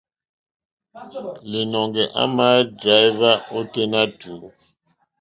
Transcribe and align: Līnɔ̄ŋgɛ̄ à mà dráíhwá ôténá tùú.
Līnɔ̄ŋgɛ̄ 1.51 2.11
à 2.21 2.23
mà 2.35 2.47
dráíhwá 2.79 3.31
ôténá 3.57 4.01
tùú. 4.19 4.47